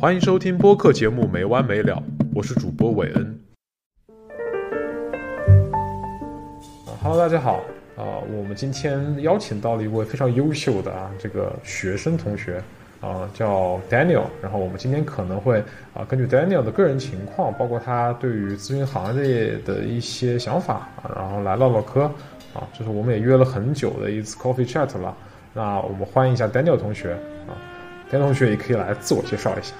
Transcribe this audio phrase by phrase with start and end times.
[0.00, 1.92] 欢迎收听播客节目《没完没了》，
[2.32, 3.40] 我是主播韦恩。
[7.02, 7.56] Hello，大家好
[7.96, 8.22] 啊！
[8.32, 12.62] 我们今天邀请到了一位非常优秀的啊这个学生同学
[13.00, 14.22] 啊，叫 Daniel。
[14.40, 15.58] 然后我们今天可能会
[15.92, 22.04] 啊根据 Daniel 的个人情况，包括他对于咨询行业的一些想法啊，然后来唠唠嗑
[22.54, 22.62] 啊。
[22.72, 25.12] 就是我们也约了很久的一次 Coffee Chat 了。
[25.52, 27.14] 那我们欢迎一下 Daniel 同学
[27.48, 27.58] 啊。
[28.10, 29.74] 田同学也可以来自我介绍一下。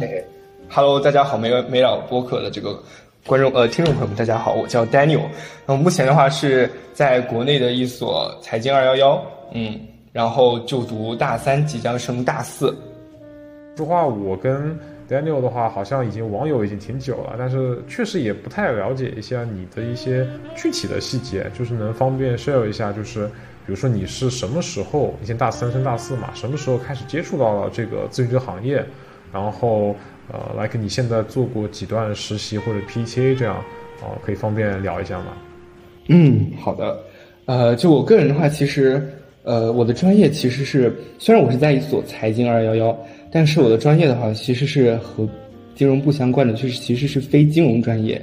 [0.00, 0.22] 哎
[0.68, 2.76] ，Hello，大家好，没没老播客的这个
[3.24, 5.22] 观众呃听众朋友们，大家好，我叫 Daniel。
[5.66, 9.78] 那目前的话是在国内的一所财经二幺幺，嗯，
[10.12, 12.74] 然后就读大三，即将升大四。
[13.76, 14.76] 说话，我跟
[15.08, 23.30] Daniel 的话，好像已经网友已经挺久了，但是确实也不太了解一下你的一些具体的细节，就是能方便 share 一下，就是。
[23.70, 25.14] 比如说你是什么时候？
[25.22, 28.84] 以前大三升大四嘛，什么时候开始接触到了这个咨询这个行业？
[29.32, 29.94] 然后
[30.26, 33.54] 呃，like 你现在做过几段实习或者 PTA 这样
[34.02, 35.26] 啊，可以方便聊一下吗？
[36.08, 36.98] 嗯，好的。
[37.44, 39.00] 呃，就我个人的话，其实
[39.44, 42.98] 呃，我的专业其实是虽然我是在一所财经二幺幺，
[43.30, 45.28] 但是我的专业的话其实是和
[45.76, 48.20] 金融不相关的，就是其实是非金融专业。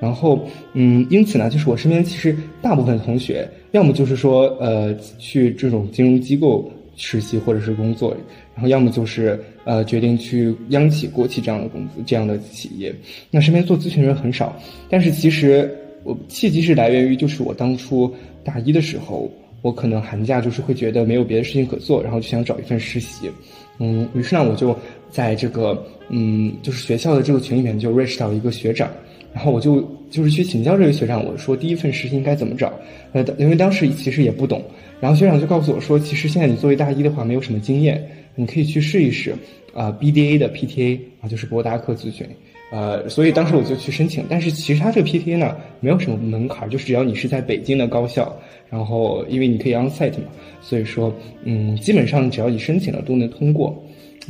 [0.00, 8.14] 然后，嗯，因此呢，就是我身边其实大部分同学，要么就是说，呃，去这种金融机构实习或者是工作，
[8.54, 12.94] 然后要么就是呃，决定去央企、国企这样的公司、这样的企业。
[13.30, 14.54] 那身边做咨询人很少，
[14.90, 19.30] 但是其实我契机是来源于，就是我当初大一的时候，
[19.62, 23.30] 我可能寒假就是会觉得没有别的事情可做，然后就想找一份实习。
[23.78, 24.76] 嗯，于是呢，我就
[25.08, 28.90] 在这个嗯，就是学校的这个群里面就认识到一个学长。
[29.34, 32.72] 然后我就就是去请教这位学长，我说第一份实习应该怎么找？
[33.12, 34.62] 呃，因为当时其实也不懂。
[35.00, 38.00] 然后学长就告诉我说，其实现在你作为大一的话，没有什么经验，
[38.36, 39.34] 你可以去试一试
[39.74, 42.24] 啊，BDA 的 PTA 啊，就是博达克咨询。
[42.70, 44.24] 呃，所以当时我就去申请。
[44.28, 48.32] 但是其实他这个 PTA 呢，没有什么门槛，就是只要你是在北京的高校，
[48.70, 50.28] 然后因为你可以 onsite 嘛，
[50.62, 53.76] 所以说嗯，基本上只要你申请了都能通过。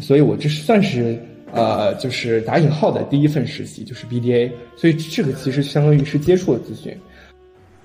[0.01, 1.19] 所以我这算是。
[1.55, 6.97] 呃，就是打引号的第一份实习就是 BDA，所以这个其实相当于是接触了咨询。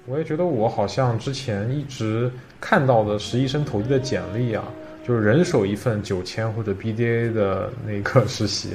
[0.07, 4.63] 我也觉得我好像之前一直看到的实习生投递的简历啊，
[5.07, 8.69] 就是人手一份九千或者 BDA 的那个实习，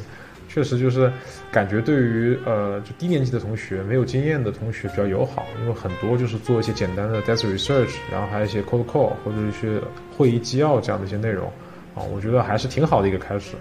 [0.48, 1.12] 确实就是
[1.50, 9.82] 感觉对于呃就低年级的同学没有经验的同学比较友好，因为很多就是做一些简单的 desk research，然后还有一些 cold call 或者是
[10.16, 11.48] 会议纪要这样的一些内容
[11.96, 13.56] 啊，我觉得还是挺好的一个开始。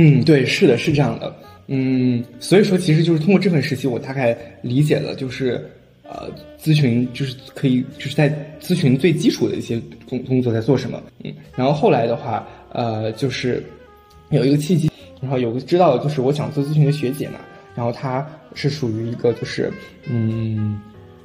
[0.00, 1.34] 嗯，对，是的，是这样的。
[1.66, 5.60] 嗯，所以说，其实就是通过这份实习，我大概理解了，就是
[6.04, 11.02] 呃，咨询就是可以就是在咨询最基础的一些工工作在做什么。
[11.24, 13.60] 嗯，然后后来的话，呃，就是
[14.30, 14.88] 有一个契机，
[15.20, 17.40] 然后有个知道就是我想做咨询的学姐嘛，
[17.74, 19.68] 然后她是属于一个就是
[20.08, 20.80] 嗯，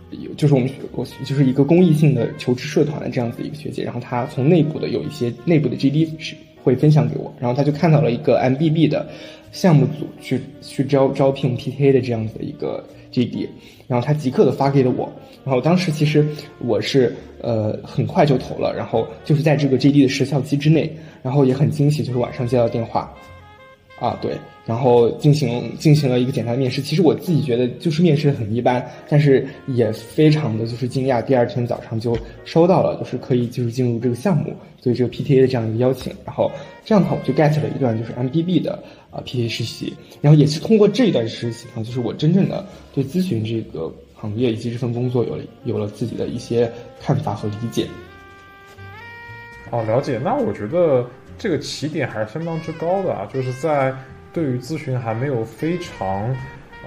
[0.09, 6.33] 有就是我们我就是一个公益性的求职社团的这样子一个学姐，然后她从内部的有一些内部的 GD 是。
[6.63, 9.07] 会分享给我，然后他就看到了一个 MBB 的
[9.51, 13.47] 项目组去去招招聘 P K 的这样子的一个 JD，
[13.87, 15.11] 然后他即刻的发给了我，
[15.43, 16.25] 然后当时其实
[16.59, 20.91] 我是呃很快就投了，然后就是在这个 JD 的时效期之内，
[21.21, 23.13] 然后也很惊喜，就是晚上接到电话，
[24.03, 24.37] 啊对。
[24.65, 31.21] 然后进行进行了一个简单的面试，其实我自己觉得就是面试很一般，但是也非常的就是惊讶。
[31.21, 36.15] 第二天早上就收到了，就是可以就是进入这个项目，对这个 PTA 的这样一个邀请。
[36.23, 36.49] 然后
[36.85, 38.81] 这样的话，我就 get 了一段就是 MBB 的
[39.11, 42.65] 啊 PTA 实习，然后也是通过这一段实习呢，就是我真正的
[42.95, 46.71] 对咨询这个行业以及这份工作有了有了自己的一些
[47.01, 47.85] 看法和理解。
[49.71, 50.17] 哦，了解。
[50.23, 51.05] 那我觉得
[51.37, 53.93] 这个起点还是相当之高的啊，就是在。
[54.33, 56.23] 对于咨询还没有非常，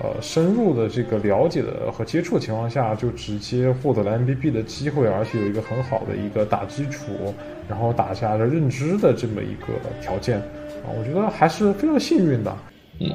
[0.02, 7.32] 呃深入的这个了解的和接触的情况下，就直接获得了 MBB 的机会，而且有一个很好的一个打基础，
[7.68, 9.68] 然后打下了认知的这么一个
[10.02, 12.56] 条件，啊，我觉得还是非常幸运的。
[12.98, 13.12] 嗯，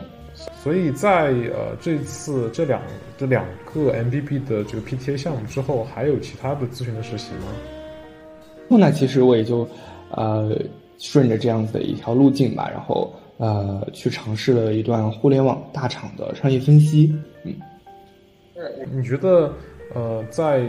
[0.64, 2.82] 所以在呃这次这两
[3.18, 8.78] 这两个 MBB 的这个 PTA 项目之后，还有其他的咨询的实习吗？
[8.80, 9.68] 那其实我也就，
[10.12, 10.58] 呃
[11.02, 13.14] 顺着这样子的一条路径吧，然后。
[13.38, 17.12] 呃，去尝试了一段互联网大厂的商业分析。
[17.44, 17.52] 嗯，
[18.94, 19.52] 你觉得
[19.96, 20.62] 呃，在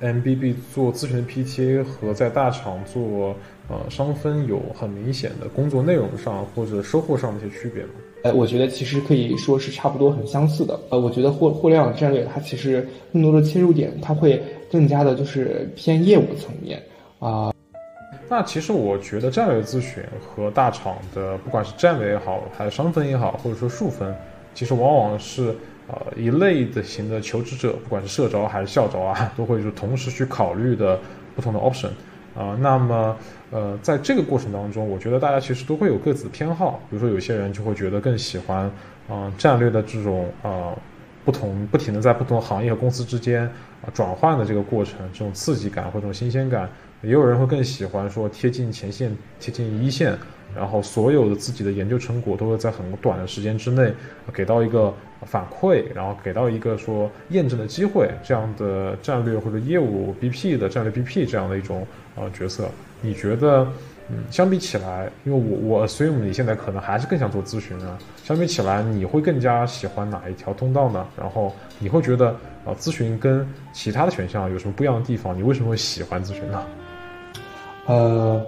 [0.00, 3.36] MBB 做咨询的 PTA 和在大厂做
[3.68, 7.90] 呃商分有很明显的工作内容上或者收获上的一些区别吗？
[8.24, 10.80] 呃，我觉得其实可以说是差不多很相似的。
[10.88, 14.42] 呃，我觉得互互联网战略它其实更多的切入点，它会
[14.72, 16.82] 更加的就是偏业务层面
[17.18, 17.52] 啊。
[18.30, 24.14] 那其实我觉得战略咨询和大厂的不管是战略也好，还是商分也好，或者说数分，
[24.54, 25.52] 其实往往是
[25.88, 30.96] 呃一类的型的求职者，不管是社招还是校招啊，都会是同时去考虑的
[31.34, 31.88] 不同的 option
[32.36, 32.56] 啊。
[32.60, 33.16] 那么
[33.50, 38.70] 呃在这个过程当中，我觉得大家其实都会有各自的偏好，比如说有些人就会觉得更喜欢
[39.08, 40.72] 嗯战略的这种呃
[41.24, 43.42] 不同不停的在不同行业和公司之间
[43.82, 46.70] 啊转换的这个过程，这种刺激感或这种新鲜感。
[47.02, 50.16] 也有人会更喜欢说贴近前线、贴近一线，
[50.54, 53.92] 然后所有的自己的研究成果都会在很短的时间之内
[54.34, 54.92] 给到一个
[55.22, 61.86] 反馈，然后给到一个说验证的机会，这样的战略或者业务 BP 的战略 BP 这样的一种
[62.16, 62.68] 呃角色，
[63.00, 63.66] 你觉得
[64.10, 71.06] 嗯相比起来，因为我我所以你现在可能还是更想做咨询啊，相比起来你会更加喜欢哪一条通道呢？
[71.16, 72.28] 然后你会觉得
[72.66, 75.34] 啊咨询跟其他的选项有什么不一样的地方？
[75.34, 76.62] 你为什么会喜欢咨询呢？
[77.90, 78.40] 呃，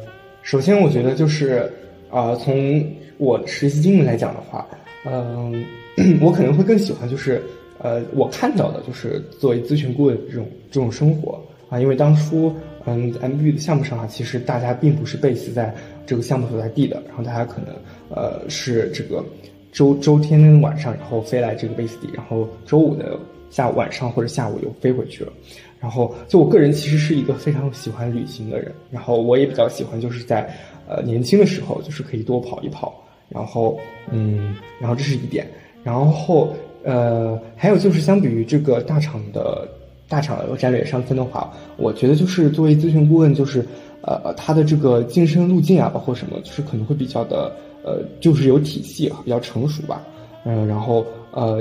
[0.43, 1.69] 首先我觉得就是，
[2.13, 2.87] 啊，从
[3.19, 4.65] 我实习经历来讲的话，
[5.05, 5.65] 嗯，
[6.23, 7.43] 我可能会更喜欢就是，
[7.81, 12.55] 呃，我看到的就是作为咨询顾问这种这种生活啊，因为当初
[12.85, 15.75] 嗯，MBB 的项目上啊，其实大家并不是 base 在
[16.07, 17.75] 这个项目所在地的，然后大家可能
[18.11, 19.25] 呃是这个
[19.73, 23.19] 周周天晚上然后飞来这个 base 地，然后周五的
[23.51, 25.33] 下午晚上或者下午又飞回去了。
[25.83, 30.49] 然后，就我个人其实是一个非常喜欢旅行的人，然后我也比较喜欢就是在，
[30.89, 32.95] 呃，年轻的时候就是可以多跑一跑，
[33.29, 33.77] 然后，
[34.09, 35.45] 嗯，然后这是一点，
[35.83, 39.69] 然后，呃，还有就是相比于这个大厂的
[40.09, 43.67] 大厂的战略上分的话，我觉得就是作为咨询顾问，就是，
[44.03, 47.53] 呃，他的这个晋升路径啊，包括什么，就是可能会比较的，
[47.83, 50.01] 呃，就是有体系，比较成熟吧，
[50.45, 51.61] 嗯，然后，呃，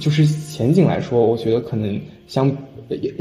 [0.00, 1.98] 就是前景来说，我觉得可能
[2.28, 2.56] 相。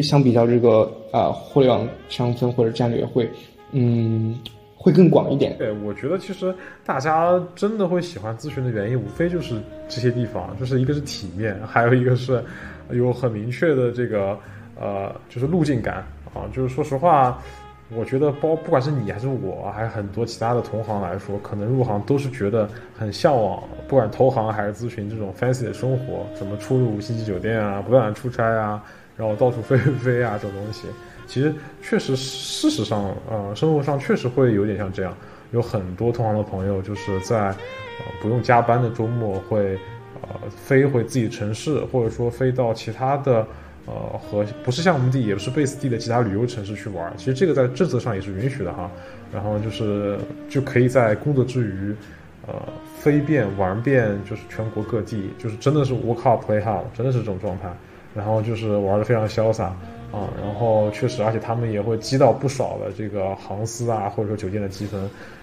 [0.01, 3.29] 相比较这个啊，互联网商分或者战略会，
[3.73, 4.39] 嗯，
[4.77, 5.57] 会更广一点。
[5.57, 6.55] 对，我觉得其实
[6.85, 12.41] 大家真的会喜欢咨询的原因，无非就是这些地方，就是一个是体面，还有一个是
[12.91, 14.39] 有很明确的这个
[14.79, 15.97] 呃，就是路径感
[16.33, 16.47] 啊。
[16.53, 17.37] 就是说实话，
[17.93, 28.81] 我觉得包不管是你还是我，还有很多其他的同行来说，可能入行都是觉得很向往，不管投行还是咨询这种 fancy 的生活，什么出入五星级酒店啊，不断出差啊。
[29.17, 30.87] 然后到处飞飞啊，这种东西，
[31.25, 35.13] 其实确实，事实上，呃，生活上确实会有点像这样。
[35.51, 37.55] 有很多同行的朋友，就是在，呃，
[38.21, 39.79] 不用加班的周末，会，
[40.21, 43.47] 呃，飞回自己城市，或者说飞到其他的，
[43.85, 47.11] 呃，和不是项目地，也不是 base 地的其他旅游城市去玩。
[47.17, 48.91] 其实这个在政策上也是允许的哈。
[49.33, 50.17] 然后就是
[50.49, 51.95] 就可以在工作之余，
[52.45, 52.53] 呃，
[52.99, 57.69] 飞遍玩遍就是全国各地，就是真的是 work hard play hard，真的是这种状态。
[58.17, 59.65] 然后就是玩的非常潇洒
[60.11, 64.99] 啊，然后确实，而且他们也会积到不少的这个航司啊，或者说酒店的积分，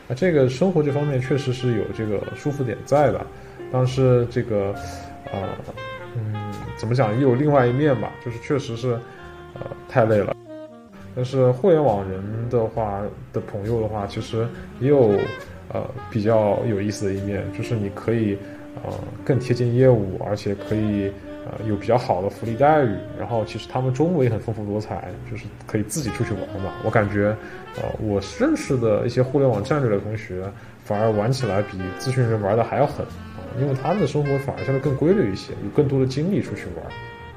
[0.08, 3.24] 啊，这个生活这方面确实是有这个舒服点在的。
[3.70, 4.74] 但是这个，
[5.32, 5.48] 呃，
[6.16, 6.34] 嗯，
[6.76, 8.98] 怎么讲，也有另外一面吧，就是确实是，
[9.54, 10.34] 呃，太累了。
[11.14, 13.00] 但是互联网人的话
[13.32, 14.48] 的朋友的话，其实
[14.80, 15.16] 也有
[15.72, 18.36] 呃比较有意思的一面，就是你可以
[18.82, 18.92] 呃
[19.24, 21.12] 更贴近业务，而且可以。
[21.46, 26.72] 呃，有比较好的福利待遇，然后其实他们周末也很丰富多彩，就是可以自己出去玩嘛。
[26.84, 27.36] 我感觉，
[27.76, 30.42] 呃，我认识的一些互联网战略的同学，
[30.84, 36.84] 反而玩起来比咨询人玩的还要狠啊，因为他们的生活反而相对更规律一些，有更多的精力出去玩。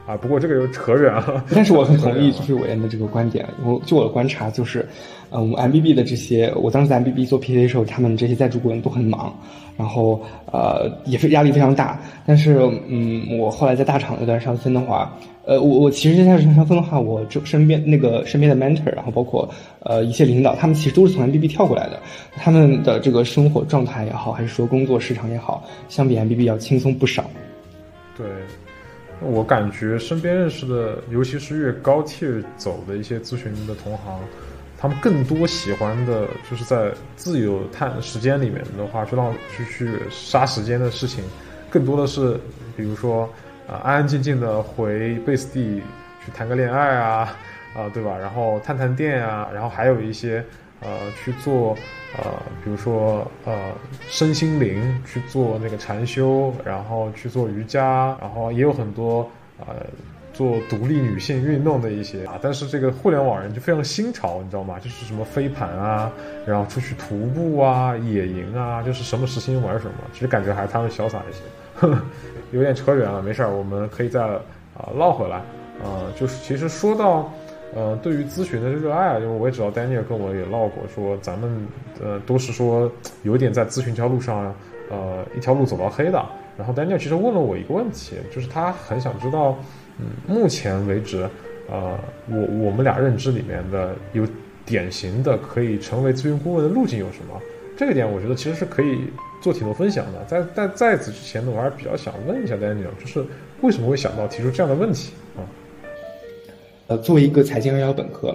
[0.08, 1.44] 啊，不过这个又扯远了。
[1.54, 4.88] 但是我很同意就是伟恩的这个观点，我就我的观察就是，
[5.30, 9.38] 呃，我们 MBB 的这些，我当时在 MBB 做 PA 的时候，他们这些在职顾问都很忙，
[9.78, 12.00] 然后呃也是压力非常大。
[12.26, 15.16] 但是嗯，我后来在大厂那段上分的话，
[15.46, 19.50] 呃，我我其实在上分的话，我就身边那个身边的 mentor，然后包括
[19.82, 22.00] 呃一些领导，他们其实都是从 MBB 跳过来的，
[22.36, 27.24] 他们的这个生活状态也好，还是说工作时长也好，相比 MBB 要轻松不少。
[28.18, 28.26] 对。
[29.20, 34.20] 我感觉身边认识的，尤其是越高 tier 走的一些咨询的同行，
[34.78, 41.24] 他们更多喜欢的就是在自由探时间里面的话，去让去去杀时间的事情，
[41.70, 42.40] 更多的是，
[42.76, 43.24] 比如说
[43.68, 45.82] 啊安安静静的回贝斯蒂
[46.24, 47.36] 去谈个恋爱啊，
[47.76, 48.18] 啊对吧？
[48.18, 50.46] 然后探探店啊，然后还有一些
[50.82, 50.88] 呃
[51.24, 51.78] 去做。
[52.18, 52.24] 呃，
[52.64, 53.74] 比如说呃，
[54.08, 59.30] 身心灵去做那个禅修，然后去做瑜伽，然后也有很多
[59.60, 59.86] 呃
[60.38, 62.38] 做独立女性运动的一些啊。
[62.42, 64.78] 但是这个互联网人就非常新潮，你知道吗？
[64.80, 66.12] 就是什么飞盘啊，
[66.46, 69.94] 然后出去徒步啊、野营啊，就是什么时兴玩什么。
[70.14, 71.98] 其实感觉还是他们潇洒一些，
[72.52, 75.42] 有点扯远了，没事儿，我们可以再啊唠回来。
[75.84, 77.32] 呃，就是其实说到。
[77.76, 81.68] 呃，对于咨询的热爱啊，因为我也知道 Daniel 跟我也唠过，说咱们
[82.02, 82.90] 呃都是说
[83.24, 84.56] 有点在咨询这条路上，
[84.90, 86.26] 呃一条路走到黑的。
[86.58, 89.54] 然后 Daniel 其实问了我一个问题，就是他很想知道，
[90.00, 91.28] 嗯，目前为止，
[91.70, 91.98] 呃，
[92.30, 94.28] 我我们俩认知里面的有
[94.66, 97.42] 典型的可以成为咨询顾问的路径有什么？
[97.78, 99.02] 这个点我觉得其实是可以
[99.42, 100.26] 做挺多分享的。
[100.26, 103.24] 在在在此之前呢，我还是比较想问一下 Daniel，就是
[103.62, 105.46] 为什么会想到提出这样的问题啊？
[106.88, 108.30] 呃，作为一个财经二幺本科，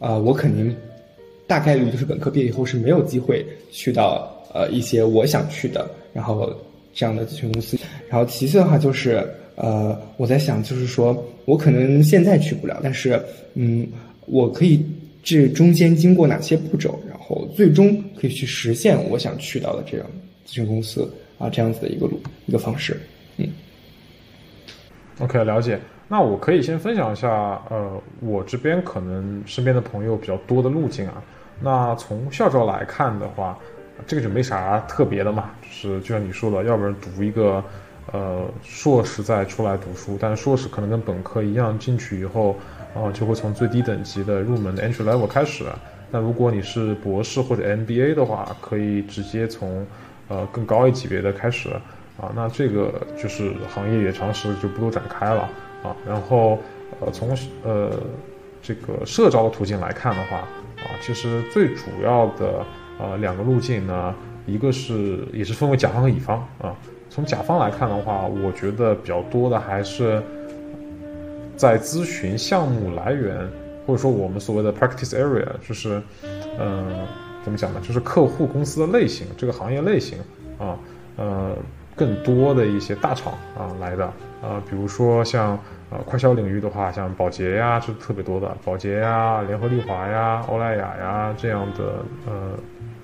[0.00, 0.74] 啊，我肯定
[1.46, 6.52] 大概率就是本科毕业以后是没有机会去到呃一些我想去的，然后
[6.92, 7.78] 这样的咨询公司。
[8.08, 9.24] 然后其次的话就是
[9.60, 13.20] 呃，我在想就是说我可能现在去不了，但是
[13.54, 13.84] 嗯，
[14.26, 14.86] 我可以
[15.22, 20.06] 这中间经过哪些步骤，然后最终可以去实现我想去到的这样
[20.46, 22.98] 咨询公司啊这样子的一个路一个方式，
[23.36, 23.48] 嗯。
[25.18, 25.78] OK，了解。
[26.06, 31.22] 那我可以先分享一下，呃，我这边可能身边的朋友比较多的路径啊。
[31.60, 33.58] 那从校招来看的话，
[34.06, 37.62] 这个就没啥特别的嘛，就是就像你说的，要不然读一个
[38.12, 42.56] 呃硕士再出来读书，但是硕士可能跟本科一样，进去以后，
[42.94, 45.64] 啊，就会从最低等级的入门的 entry level 开始。
[46.10, 49.86] 那如果你是博士或者 MBA 的话，可以直接从
[50.28, 51.68] 呃更高一级别的开始
[52.18, 52.32] 啊。
[52.34, 55.48] 那这个就是行业也常识就不多展开了。
[55.82, 56.58] 啊，然后，
[56.98, 57.92] 呃，从呃
[58.60, 62.64] 这个社招的途径来看的话，啊，其实最主要的
[62.98, 64.12] 呃两个路径呢，
[64.44, 66.74] 一个是也是分为甲方和乙方啊。
[67.10, 70.22] 从甲方来看的话，我觉得比较多的还是
[71.56, 73.36] 在咨询项目来源，
[73.86, 76.02] 或者说我们所谓的 practice area，就是
[76.58, 77.06] 嗯
[77.42, 77.80] 怎么讲呢？
[77.82, 80.18] 就是客户公司的类型，这个行业类型
[80.58, 80.78] 啊，
[81.16, 81.54] 呃。
[81.96, 84.04] 更多的一些大厂啊来的
[84.40, 85.58] 啊，比如说像
[85.90, 92.52] 呃快销领域的话，像宝洁呀是特别多的，宝洁呀、联合利华呀、欧莱雅呀这样的呃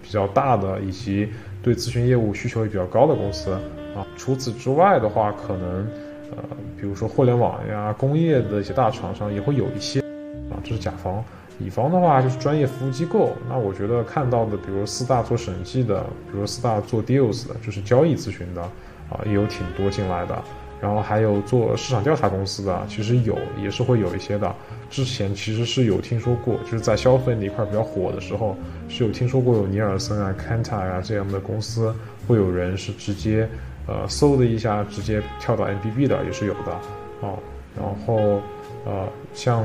[0.01, 1.29] 比较大的以及
[1.61, 3.59] 对咨询业务需求也比较高的公司
[3.95, 4.07] 啊。
[4.17, 5.87] 除此之外的话，可能
[6.33, 6.43] 呃
[6.81, 10.01] 比如说互联网呀、工业的一些大厂商也会有一些
[10.51, 11.23] 啊，这是甲方。
[11.61, 18.61] 乙方的话就是专业服务机构，那我觉得看到的，比如四大做审计的，比如四大做 deals 的，就是交易咨询的，
[19.09, 20.37] 啊，也有挺多进来的。
[20.81, 24.53] 然后还有做市场调查公司的，其实有也是会有一些的。
[24.91, 28.57] 之前其实是有听说过，就是在消费那一块比较火的时候，
[28.89, 31.95] 是有听说过有尼尔森啊、Kanta 啊这样的公司，
[32.27, 33.49] 会有人是直接，
[33.87, 36.73] 呃，嗖的一下直接跳到 MBB 的，也是有的，
[37.27, 37.35] 啊，
[37.77, 38.41] 然后。
[38.87, 39.65] 呃，像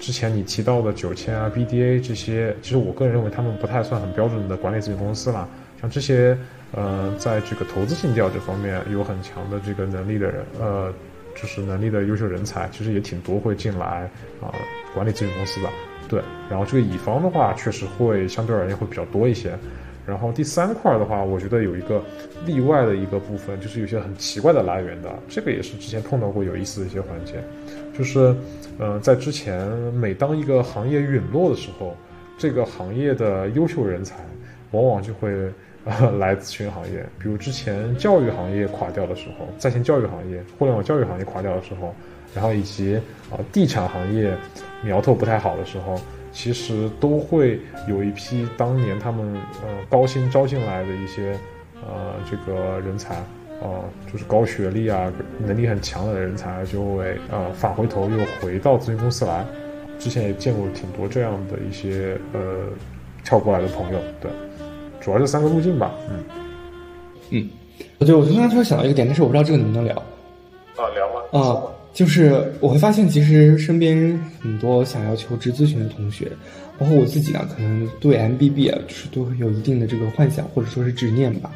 [0.00, 5.48] 之前你提到的九千啊、BDA 这些，其实我个人认为他们不太算很标准的管理咨询公司啦。
[5.80, 6.36] 像这些，
[6.72, 10.92] 呃，在这个投资性调这方面有很强的这个能力的人，呃，
[11.40, 14.10] 就是能力的优秀人才，其实也挺多会进来
[14.42, 14.50] 啊，
[14.92, 15.68] 管理咨询公司的。
[16.08, 16.20] 对，
[16.50, 19.56] 然后这个乙方的话，确实会相对而言会比较多一些。
[20.06, 22.00] 然后第三块的话，我觉得有一个
[22.46, 27.42] 例外的一个部分，就是有些很奇怪的来源的，这个也是之前碰到过有意思的一些环节，
[27.98, 28.32] 就是，
[28.78, 31.96] 呃，在之前每当一个行业陨落的时候，
[32.38, 34.14] 这个行业的优秀人才
[34.70, 35.28] 往往就会
[35.84, 41.92] 呃来咨询行业，比如之前教育行业垮掉的时候，在线教育行业、互联网教育行业垮掉的时候，
[42.32, 42.94] 然后以及
[43.28, 44.36] 啊地产行业
[44.84, 45.98] 苗头不太好的时候。
[46.36, 51.34] 其实都会有一批当年他们呃高薪招进来的一些
[51.76, 53.80] 呃这个人才啊，
[54.12, 59.46] 就是高学历啊，能力很强的人才，就会呃返回头又回到咨询公司来。
[59.98, 62.66] 之前也见过挺多这样的一些呃
[63.24, 64.30] 跳过来的朋友，对，
[65.00, 66.22] 主要是三个路径吧，嗯
[67.30, 67.50] 嗯，
[68.00, 69.96] 对，我刚刚突然想到一个点，但是我不知道这个能不能聊
[70.76, 71.22] 啊，聊吗？
[71.40, 71.72] 啊。
[71.96, 76.30] 就是我会发现，其实身边很多想要求职咨询的同学，
[76.78, 81.50] 包括我自己呢，可能对 MBB 啊，就是都有一定的这个幻想或者说是执念吧。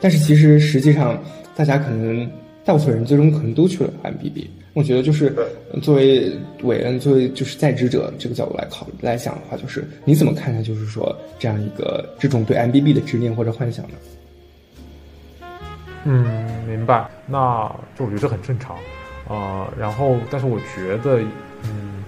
[0.00, 1.22] 但是其实实际上，
[1.54, 2.26] 大家可能
[2.64, 4.46] 大部分人最终可能都去了 MBB。
[4.72, 5.36] 我觉得就是
[5.82, 13.94] 作为伟恩，作为就是在职者这个角度来考虑来想的话，就是你怎么看待就是说这样一个这种对 MBB 的执念或者幻想呢？
[16.04, 17.06] 嗯，明白。
[17.26, 18.74] 那就我觉得很正常。
[19.28, 21.20] 啊，然后，但是我觉得，
[21.62, 22.04] 嗯，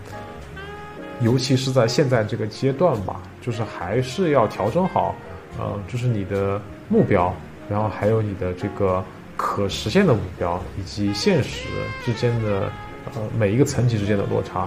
[1.23, 5.15] 尤其是在现在这个阶段吧，就是还是要调整好，
[5.59, 7.35] 呃，就是你的目标，
[7.71, 9.03] 然后还有你的这个
[9.35, 11.69] 可实现的目标以及现实
[12.05, 12.71] 之间的
[13.15, 14.61] 呃每一个层级之间的落差，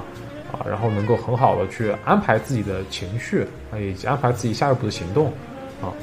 [0.52, 5.28] 啊，然后能够很好的去安排自己的情绪啊，以及安排自己下一步的行动，
[5.84, 5.94] 啊，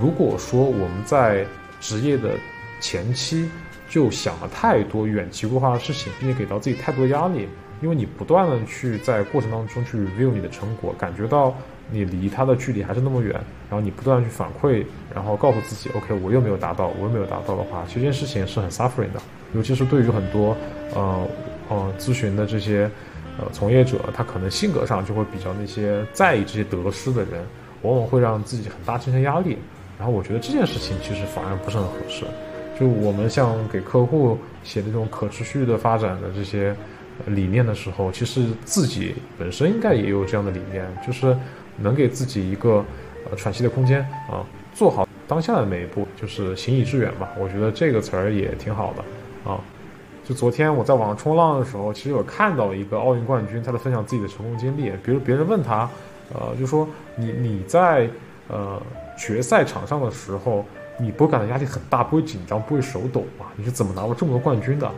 [0.00, 1.44] 如果说我们在
[1.80, 2.34] 职业的
[2.80, 3.50] 前期。
[3.90, 7.48] 就想了太多远期规划的事情，并且给到自己太多压力，
[7.82, 11.52] 因为你不断的去在过程当中去 review 你的成果，感觉到
[11.90, 13.32] 你离它的距离还是那么远，
[13.68, 19.20] 然后你不断去反馈，然后告诉自己，OK，我又没有达到，我又没有达到的话，其实这件事情是很 suffering 的，
[19.54, 20.56] 尤其是对于很多
[20.94, 21.26] 呃
[21.68, 22.88] 呃咨询的这些
[23.40, 27.44] 呃从业者，他可能性格上就会比较那些在意这些得失的人，
[27.82, 29.58] 往往会让自己很大精神压力。
[29.98, 32.24] 然后我觉得这件事情其实反而不是很合适。
[32.80, 36.74] 就我们像给客户写这种可持续的发展的这些
[37.26, 41.36] 理念的时候，其实自己本身应该也有这样的理念，就是
[41.76, 42.82] 能给自己一个
[43.30, 47.28] 呃喘息的空间啊，做好当下的每一步，就是行以致远吧。
[47.38, 49.60] 我觉得这个词儿也挺好的啊。
[50.24, 54.90] 就昨天我在网上冲浪的时候，其实有看到一个奥运冠军，他在分享自己的成功经历。
[55.04, 55.86] 比如别人问他，
[56.32, 58.08] 呃，就说你你在
[58.48, 58.80] 呃
[59.18, 60.64] 决赛场上的时候。
[61.00, 63.46] 你不会感到压力很大，不会紧张，不会手抖吗？
[63.56, 64.90] 你是怎么拿过这么多冠军的？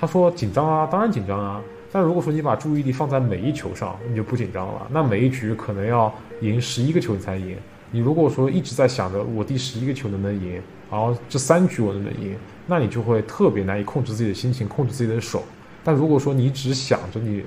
[0.00, 1.60] 他说紧张啊，当然紧张啊。
[1.92, 4.86] 但如果说你把注意力放在每一球上，你就不紧张了。
[4.90, 7.56] 那每一局可能要赢十一个球你才赢。
[7.90, 12.36] 你如果说一直在想着我第十一个球能不能赢，然后这三局我能不能赢，
[12.66, 15.42] 那你就会特别难以控制自己的心情，控制自己的手。
[15.84, 17.44] 但如果说你只想着你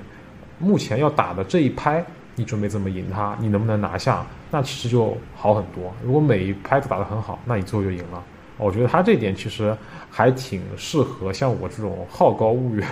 [0.60, 2.05] 目前要打的这一拍。
[2.36, 3.38] 你准备怎么赢他？
[3.40, 4.25] 你能不能拿下？
[4.50, 5.94] 那其实就好很多。
[6.04, 8.24] 如果每一拍都打得很好，那你最后就赢了。
[8.58, 9.75] 我觉得他这点其实
[10.10, 12.88] 还挺适合像我这种好高骛远，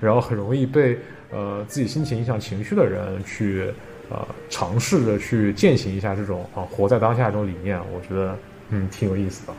[0.00, 0.98] 然后很容易被
[1.30, 3.70] 呃自己心情影响情绪的人去
[4.10, 7.78] 呃尝试着去践行一下这种啊活在当下这种理念。
[7.92, 8.34] 我觉得
[8.70, 9.52] 嗯挺有意思的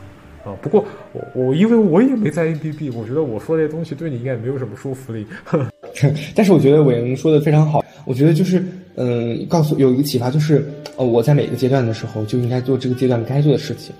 [0.44, 0.56] 啊。
[0.60, 5.26] 不过我我因为我也没在 A B B，我觉得我说这些东西对你应该也没有什么说服力。
[6.34, 7.84] 但是我觉得伟恩说的非常好。
[8.06, 8.64] 我觉得就是，
[8.96, 10.64] 嗯，告诉有一个启发，就是，
[10.96, 13.94] 呃，我在每个阶段的时候就应该做这个阶段该做的事情，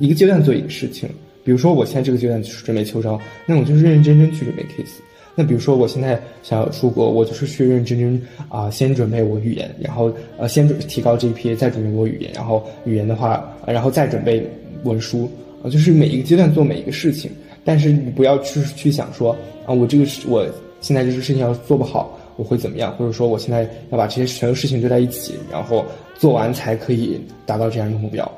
[0.00, 1.08] 一个阶段做一个事情。
[1.44, 5.00] 比如说，我现在这个阶段就是准备秋招，那我就是认认真真去准备 case。
[5.34, 14.46] 那比如说，我现在想要出国，我就是去认认真真啊，先准备我语言，然后呃，先准提高 GPA，再准备我语言，然后语言的话，然后再准备
[14.82, 15.30] 文书
[15.62, 17.30] 啊，就是每一个阶段做每一个事情。
[17.64, 20.44] 但是你不要去去想说啊，我这个是我
[20.80, 22.17] 现在这个事情要做不好。
[22.38, 22.92] 我会怎么样？
[22.96, 28.30] 或者说，我现在要把这些全部事情堆在一起，然后做完才可以达到这样一个目标。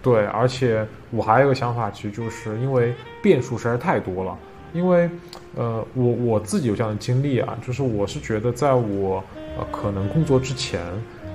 [0.00, 4.34] 对，而且我还有一个想法，其实就是因为变数实在太多了。
[4.72, 5.10] 因为，
[5.56, 9.22] 呃，我我自己有这样的经历啊，就是我是觉得，在我
[9.58, 10.80] 呃可能工作之前，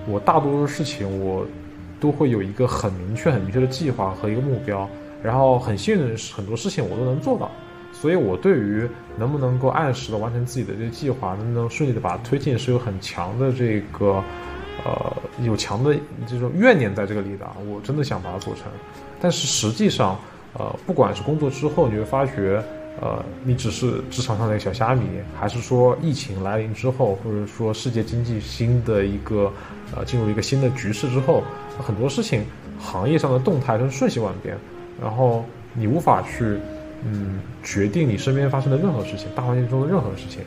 [0.08, 1.46] 我大多数事情我
[2.00, 4.90] 都会有一个很明确、很明确的计划和一个目标，
[5.22, 7.52] 然后很幸运的是，很多事情我都能做到。
[7.94, 8.86] 所以，我对于
[9.18, 14.22] 能不能够按时的完成自己的这个计划，能不能顺利的把它推进，是有很强的这个，
[14.84, 15.96] 呃，有强的
[16.28, 17.48] 这种怨念在这个里的。
[17.66, 18.64] 我真的想把它做成，
[19.22, 20.20] 但是实际上，
[20.54, 22.62] 呃，不管是工作之后，你会发觉，
[23.00, 25.04] 呃，你只是职场上的一个小虾米，
[25.40, 29.50] 还是说疫情来临之后，或者说世界经济新的一个，
[29.96, 31.42] 呃，进入一个新的局势之后，
[31.80, 32.44] 很多事情
[32.78, 34.58] 行业上的动态是瞬息万变，
[35.02, 36.58] 然后你无法去。
[37.06, 40.42] 嗯，决定你身边发生的任何事情，大环境中的任何事情，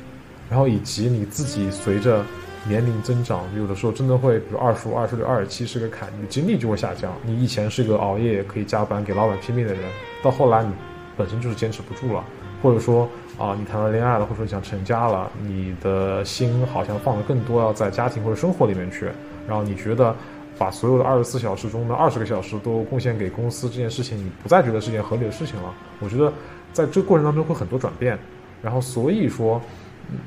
[0.49, 2.25] 然后以及你自己随着
[2.67, 7.13] 年龄增长，有的时候真的会，比如二十五、二十六、二十七是个坎，你的精力就会下降。
[7.25, 9.83] 你以前是个熬夜可以加班给老板拼命的人，
[10.23, 10.71] 到后来你
[11.17, 12.25] 本身就是坚持不住了，
[12.63, 19.07] 或者说啊，你谈了恋爱了，或者说你想成家了，你的心好像放的更多要在家庭或者生活里面去，
[19.47, 20.15] 然后你觉得。
[20.59, 25.75] 把所有的二十四小时中的二十个小时都贡献给公司这件事情，你不再觉得是件合理的事情了。
[26.01, 26.33] 我觉得，
[26.73, 28.19] 在这个过程当中会很多转变，
[28.63, 29.61] 然后所以说，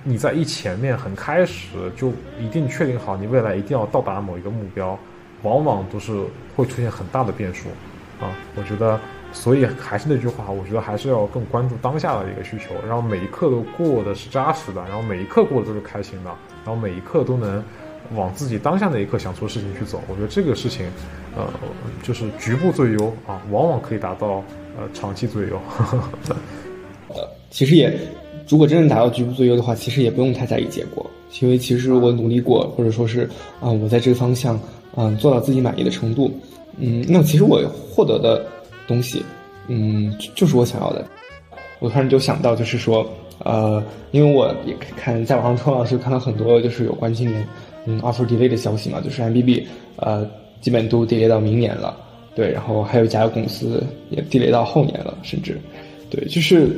[0.04, 4.98] 你在一前面很开始就一定确定好你未来一定要到达某一个目标，
[5.42, 6.14] 往往都是
[6.56, 7.70] 会出现很大的变数
[8.20, 8.30] 啊。
[8.56, 9.00] 我觉得，
[9.34, 16.30] 所以还是那句话，我觉得还是要更关注当下的一个需求，然后每一刻都过的是扎实的，然后每一刻过的都是开心的，
[16.64, 17.64] 然后每一刻都能。
[18.16, 20.86] 往自己当下那一刻想做事情去走，我觉得这个事情，
[21.36, 21.48] 呃，
[22.02, 24.44] 就是局部最优啊，往往可以达到
[24.78, 25.60] 呃长期最优。
[27.10, 27.96] 呃， 其实也，
[28.48, 31.06] 如果真正达到局部最优的话，其实也不用太在意结果，
[31.40, 33.30] 因为其实我努力过，或者说是
[33.62, 34.60] 啊，我在这个方向
[34.96, 36.32] 嗯做到自己满意的程度，
[36.78, 38.44] 嗯，那其实我获得的
[38.88, 39.24] 东西，
[39.68, 41.06] 嗯，就是我想要的。
[41.80, 43.08] 我突然就想到，就是说，
[43.46, 47.48] 呃，因为我也看在网上冲老师看到很多就是有关今年。
[47.86, 49.64] 嗯，offer delay 的消息嘛，就是 MBB，
[49.96, 50.30] 呃，
[50.62, 51.96] 基本都 delay 到明年了，
[52.36, 55.60] 对，然后还有一家公司也 delay 到后年了，甚至，
[56.10, 56.70] 对，就是，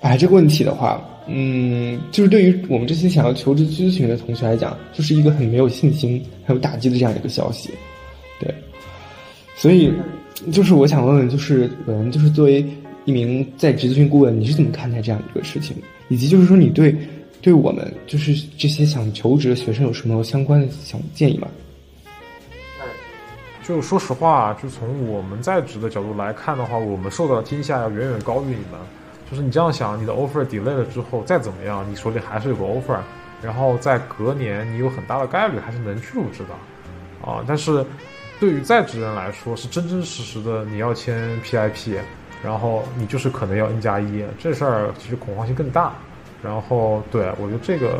[0.00, 7.70] 哎，这个问题的话，嗯，就是对于我们这些想要求职咨询的同学来讲，就是一个很没有信心、很有打击的这样一个消息，
[8.40, 8.54] 对，
[9.56, 9.92] 所以，
[10.52, 12.64] 就是我想问问，就是嗯，就是作为
[13.04, 15.76] 一名在职咨询顾问，你是怎么看待这样一个事情？
[16.08, 16.94] 以及就是说，你对
[17.40, 21.48] 对我们就是这些想求职的学生有什么相关的想建议吗？
[23.62, 28.80] 就说实话，就从我们在职的角度来看的话，我们受到的惊吓要远远高于你们。
[29.28, 33.00] 就是你这样想，你的 offer delay 了之后，再怎么样，你手里还是有个 offer，
[33.42, 37.84] 然后在隔年，你有很大的概率还是能去入职的，啊，但是
[38.38, 41.98] 对于在职人来说，是真真实实的你要签 PIP，
[42.40, 45.92] 然后你就是可能要 N 加一，这事儿其实恐慌性更大。
[46.42, 47.98] 然后对我觉得这个，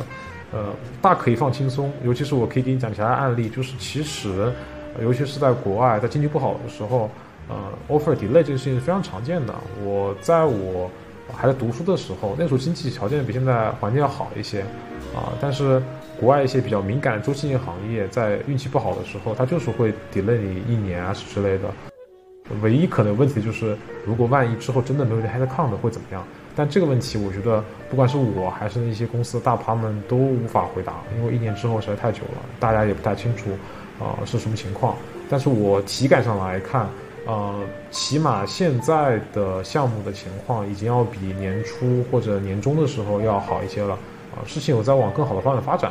[0.53, 0.67] 呃，
[1.03, 4.53] 大可以放轻松，尤其是我可以给你讲其他案例，就是其实，
[5.01, 7.11] 尤其是在国外，在经济不好的时候，
[7.49, 7.57] 呃
[7.89, 9.55] ，offer delay 这个事情是非常常见的。
[9.85, 10.91] 我在我
[11.35, 14.61] 还在读书的时候，那时候经济条件比现在环境要好一些，
[15.15, 15.83] 啊，但是
[16.21, 21.69] 国外一些比较敏感周期性行业，在运气不好的时候，它就是会 delay 你一年啊之类的。
[22.63, 26.23] 唯一可能问题就是，如果万一之后真的没有 headcount 会怎么样？
[26.57, 33.51] 但这个问题，我觉得不管是我还是那些公司的大趴们都无法回答，因为一年之后实在太久了，大家也不太清楚
[34.01, 34.97] 啊是什么情况。
[35.29, 36.89] 但是我体感上来看。
[37.29, 37.53] 呃，
[37.91, 43.95] 起码现在的项目的情况已经要比年初或者年终的时候要好一些了。
[44.33, 45.91] 啊，事情有在往更好的方向发展，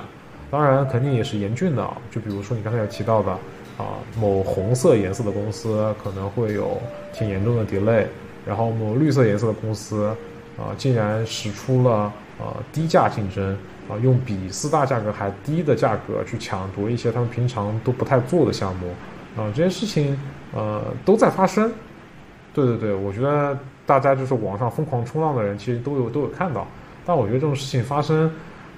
[0.50, 1.86] 当然肯定也是严峻的。
[2.10, 3.32] 就比如说你刚才有提到的，
[3.78, 6.78] 啊，某红色颜色的公司可能会有
[7.12, 8.06] 挺严重的 delay，
[8.48, 10.16] 然后某绿色颜色的公司，
[10.58, 13.58] 啊，竟然使出了呃低价竞争，
[13.90, 18.90] 啊，用比四大价格还低的价格去抢夺一些他们平常都不太做的项目，
[19.36, 20.18] 啊，这些事情。
[20.54, 21.70] 呃，都在发生，
[22.54, 26.66] 对对对，我觉得大家就是网上疯狂冲浪的人，其实都有都有看到。
[27.06, 28.32] 但我觉得这种事情发生，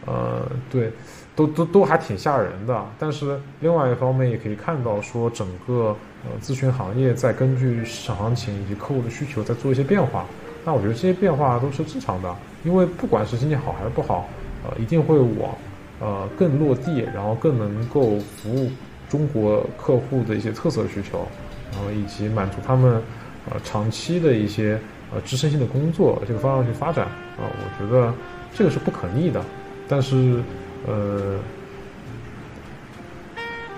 [0.08, 0.92] 呃，对，
[1.36, 2.84] 都都都还挺吓人的。
[2.98, 10.26] 但是另外一方面也可以看到，说整个呃咨询行业在根据市场行情以及客户的需求在做一些变化。
[10.68, 14.28] 那我觉得这些变化都是正常的，因为不管是经济好还是不好，
[14.66, 15.56] 呃，一定会往
[16.02, 18.70] 呃更落地，然后更能够服务
[19.08, 21.26] 中国客户的一些特色需求。
[21.72, 23.02] 然后以及满足他们，
[23.50, 24.78] 呃，长期的一些
[25.14, 28.14] 呃支撑性的工作这个方向去发展啊，我觉得
[28.54, 29.42] 这个是不可逆的，
[29.88, 30.42] 但是
[30.86, 31.38] 呃，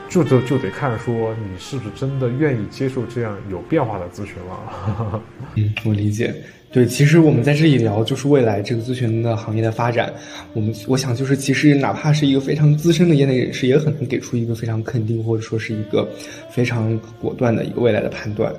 [0.09, 5.21] 就得就得看说你是不是真的愿意接受这样有变化的咨询了。
[5.55, 6.33] 嗯，我理解。
[6.71, 10.13] 对，其实我们在这里聊就是未来这个咨询的行业的发展。
[10.53, 16.07] 我们我想就是其实哪怕是一个非常资深的业内人士，也很难给出一个非常肯定或者说是一个
[16.51, 18.53] 非常果断的一个未来的判断。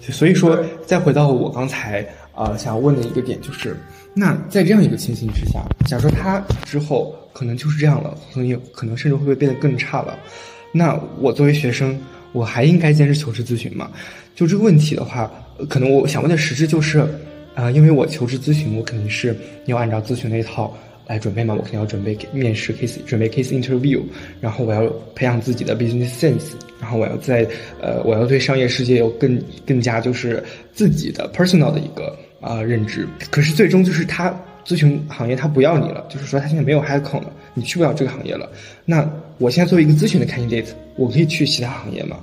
[0.00, 3.76] 所以说，再回到我刚才啊想要问的一个点，就是
[4.14, 10.16] 那在这样一个情形之下，假如说他之后可能就是这样了，可能也可能甚至会不会变得更差了？
[10.72, 11.98] 那我作为学生，
[12.32, 13.90] 我还应该坚持求职咨询吗？
[14.34, 15.30] 就这个问题的话，
[15.68, 17.06] 可能我想问的实质就是。
[17.56, 20.76] 啊，因为我求职咨询，我肯定是要按照咨询那一套
[21.06, 24.02] 来准备嘛，我肯定要准备面试 case，准备 case interview，
[24.42, 27.48] 然后我要培养自己的 business sense，然后我要在
[27.80, 33.08] 呃，我要对商业世界有更更加就是自己的 personal 的一个啊认知。
[33.30, 38.50] 可是最终就是他咨询行业他不要你了，就是说他现在没有 head count 了，你去不了这个行业了。
[38.84, 42.16] 那我现在作为一个咨询的 candidate，我可以去其他行业吗？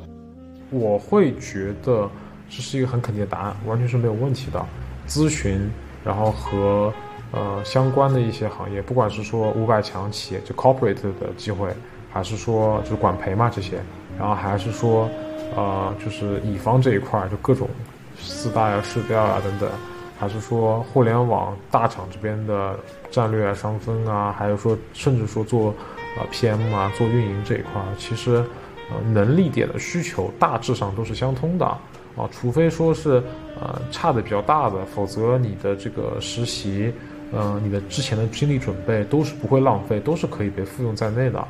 [0.70, 2.10] 我会觉得
[2.50, 4.64] 这是一个很肯定的答案，完全是没有问题的。
[5.08, 5.72] 咨询，
[6.04, 6.94] 然后和
[7.32, 11.70] 呃相关的一些行业，不管是说五百强企业就 corporate 的机会，
[12.12, 13.80] 还是说就是管培嘛这些，
[14.20, 15.10] 然后还是说
[15.56, 17.70] 呃就是乙方这一块就各种
[18.20, 19.70] 四大呀、市调啊等等，
[20.24, 22.80] 还是说互联网大厂这边的
[23.12, 25.76] 战略啊商分啊，还有说甚至说做
[26.18, 28.36] 呃 PM 啊做运营这一块，其实
[28.90, 31.66] 呃能力点的需求大致上都是相通的。
[31.66, 33.22] 啊，除非说是，
[33.60, 36.94] 呃，差的比较大的，否则你的这个实习，
[37.34, 41.46] 呃，你的之前的精力准备都是不会浪费，都是可以被复用在内的。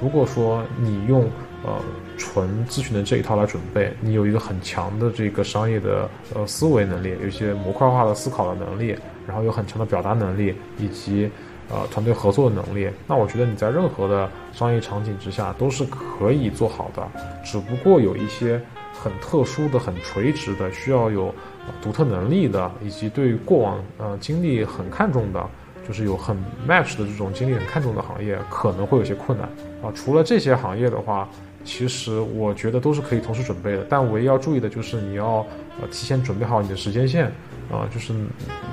[0.00, 1.22] 如果说你用
[1.64, 1.72] 呃
[2.16, 11.30] 纯咨询的这一套来准备，你有一个很强的这个商业的呃思维能力，有一些模块化的思考的能力，然后有很强的表达能力以及
[11.70, 17.06] 呃团队合作的能力，那我觉得你在任何的商业场景之下都是可以做好的，
[17.44, 18.60] 只不过有一些。
[18.92, 21.34] 很特殊的、很垂直的，需要有
[21.80, 25.42] 独特能力的，以及对过往呃经历很看重的，
[25.88, 26.36] 就是有很
[26.68, 29.48] match 的这种经历很看重的行业，可能会有些困难
[29.82, 29.92] 啊。
[29.94, 31.28] 除了这些行业的话，
[31.64, 33.86] 其实我觉得都是可以同时准备的。
[33.88, 35.44] 但唯一要注意的就是你要
[35.80, 37.26] 呃提前准备好你的时间线
[37.70, 38.14] 啊，就是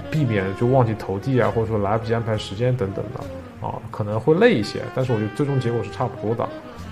[0.10, 4.82] 避免就忘记投递啊，或者说来不及安排时间等等的啊，可能会累一些。
[4.96, 6.44] 但是我觉得最终结果是差不多的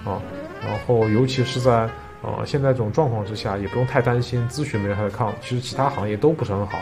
[0.09, 0.21] 啊。
[0.65, 1.89] 然后尤其是在
[2.23, 6.79] 呃，现在这种状况之下，也不用太担心咨询没有他的抗，其实其他行业都不是很好，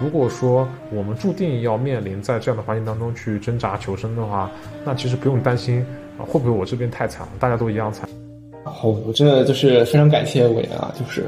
[0.00, 4.50] 如果说我们注定要面临在这样的环境当中去挣扎求生的话，
[4.86, 5.84] 那其实不用担心
[6.18, 7.32] 啊，会不会我这边太惨了？
[7.38, 8.08] 大家都一样惨。
[8.64, 11.24] 好，我真的就是非常感谢伟恩啊，就是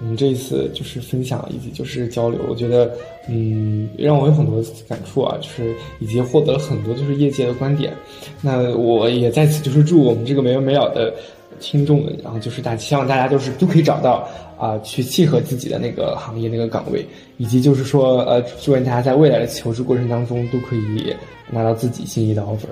[0.00, 2.92] 我们这一次就是分享以及就是交流，我觉得
[3.28, 7.94] 嗯，让我有很多感触啊，就是以及获得了很多就是业界的观点。
[8.42, 11.14] 那我也在此就是祝我们这个没完没了的
[11.60, 14.28] 听众们，然后就是大希望大家就是都可以找到
[14.58, 17.06] 啊，去契合自己的那个行业那个岗位，
[17.38, 21.14] 以及就是说呃，祝愿大家在未来的求职过程当中都可以
[21.48, 22.66] 拿到自己心仪的 offer。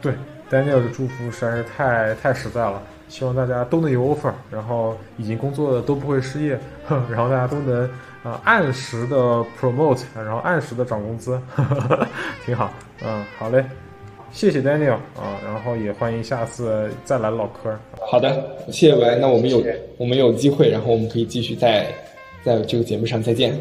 [0.00, 0.12] 对
[0.50, 2.82] ，Daniel 的祝福实在是太太实在了。
[3.06, 7.88] 希望大家都能有 offer，然后已经工作的都不会失业，然后大家都能
[8.24, 9.16] 啊按时的
[9.60, 11.40] promote，然后按时的涨工资，
[12.44, 12.72] 挺好。
[13.04, 13.64] 嗯，好嘞，
[14.32, 17.70] 谢谢 Daniel 啊，然后也欢迎下次再来唠嗑。
[18.10, 19.62] 好的，谢谢文，那我们有
[19.98, 21.86] 我们有机会，然后我们可以继续在
[22.42, 23.54] 在这个节目上再见。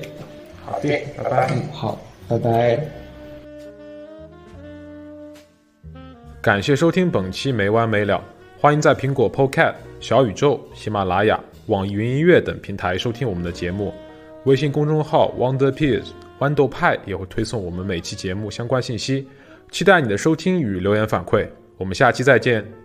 [0.65, 1.51] 好的，拜拜。
[1.53, 3.02] 嗯，好，拜拜。
[6.43, 8.21] 感谢收听本期没完没了。
[8.59, 13.93] 欢迎在苹果 Podcast、小宇宙、喜马拉雅、网易云音乐等平台收听我们的节目。
[14.43, 19.25] 微信公众号 Wonder Peace 豌豆派也会推送我们每期节目相关信息。
[19.71, 21.47] 期待你的收听与留言反馈。
[21.77, 22.82] 我们下期再见。